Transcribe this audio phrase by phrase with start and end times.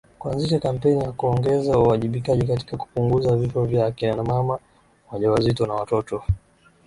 [0.19, 4.59] Kuanzisha kampeni ya kuongeza uwajibikaji katika kupunguza vifo vya akina mama
[5.11, 6.23] wajawazito na watoto